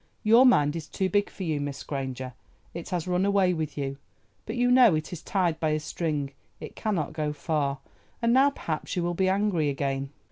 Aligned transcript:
Your 0.23 0.47
mind 0.47 0.75
is 0.75 0.87
too 0.87 1.09
big 1.09 1.29
for 1.29 1.43
you, 1.43 1.61
Miss 1.61 1.83
Granger: 1.83 2.33
it 2.73 2.89
has 2.89 3.07
run 3.07 3.23
away 3.23 3.53
with 3.53 3.77
you, 3.77 3.99
but 4.47 4.55
you 4.55 4.71
know 4.71 4.95
it 4.95 5.13
is 5.13 5.21
tied 5.21 5.59
by 5.59 5.69
a 5.69 5.79
string—it 5.79 6.75
cannot 6.75 7.13
go 7.13 7.31
far. 7.31 7.77
And 8.19 8.33
now 8.33 8.49
perhaps 8.49 8.95
you 8.95 9.03
will 9.03 9.13
be 9.13 9.29
angry 9.29 9.69
again." 9.69 10.09